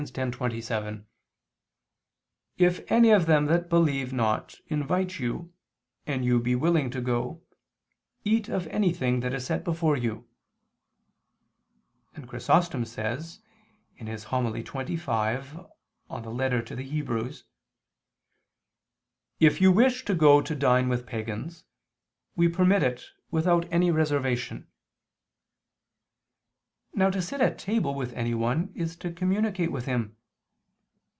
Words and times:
10:27): 0.01 1.03
"If 2.57 2.91
any 2.91 3.11
of 3.11 3.27
them 3.27 3.45
that 3.45 3.69
believe 3.69 4.11
not, 4.11 4.55
invite 4.65 5.19
you, 5.19 5.53
and 6.07 6.25
you 6.25 6.39
be 6.39 6.55
willing 6.55 6.89
to 6.89 7.01
go, 7.01 7.43
eat 8.25 8.49
of 8.49 8.65
anything 8.69 9.19
that 9.19 9.31
is 9.31 9.45
set 9.45 9.63
before 9.63 9.95
you." 9.95 10.27
And 12.15 12.27
Chrysostom 12.27 12.83
says 12.85 13.41
(Hom. 13.99 14.07
xxv 14.07 14.65
super 14.65 14.81
Epist. 14.81 15.07
ad 16.09 16.93
Heb.): 16.97 17.43
"If 19.39 19.61
you 19.61 19.71
wish 19.71 20.05
to 20.05 20.15
go 20.15 20.41
to 20.41 20.55
dine 20.55 20.89
with 20.89 21.05
pagans, 21.05 21.63
we 22.35 22.47
permit 22.47 22.81
it 22.81 23.03
without 23.29 23.71
any 23.71 23.91
reservation." 23.91 24.65
Now 26.93 27.09
to 27.09 27.21
sit 27.21 27.39
at 27.39 27.57
table 27.57 27.95
with 27.95 28.11
anyone 28.13 28.73
is 28.75 28.97
to 28.97 29.13
communicate 29.13 29.71
with 29.71 29.85
him. 29.85 30.17